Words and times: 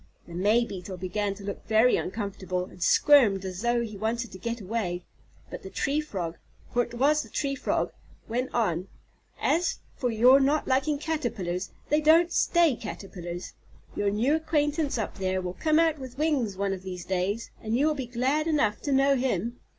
The 0.25 0.33
May 0.33 0.65
Beetle 0.65 0.97
began 0.97 1.35
to 1.35 1.43
look 1.43 1.63
very 1.67 1.95
uncomfortable, 1.95 2.65
and 2.65 2.81
squirmed 2.81 3.45
as 3.45 3.61
though 3.61 3.81
he 3.83 3.95
wanted 3.97 4.31
to 4.31 4.39
get 4.39 4.59
away, 4.59 5.03
but 5.51 5.61
the 5.61 5.69
Tree 5.69 6.01
Frog, 6.01 6.37
for 6.73 6.81
it 6.81 6.95
was 6.95 7.21
the 7.21 7.29
Tree 7.29 7.53
Frog, 7.53 7.91
went 8.27 8.51
on: 8.51 8.87
"As 9.39 9.77
for 9.95 10.09
your 10.09 10.39
not 10.39 10.67
liking 10.67 10.97
Caterpillars, 10.97 11.69
they 11.89 12.01
don't 12.01 12.31
stay 12.31 12.75
Caterpillars. 12.75 13.53
Your 13.95 14.09
new 14.09 14.33
acquaintance 14.33 14.97
up 14.97 15.19
there 15.19 15.39
will 15.39 15.53
come 15.53 15.77
out 15.77 15.99
with 15.99 16.17
wings 16.17 16.57
one 16.57 16.73
of 16.73 16.81
these 16.81 17.05
days, 17.05 17.51
and 17.61 17.77
you 17.77 17.85
will 17.85 17.93
be 17.93 18.07
glad 18.07 18.47
enough 18.47 18.81
to 18.81 18.91
know 18.91 19.15
him." 19.15 19.59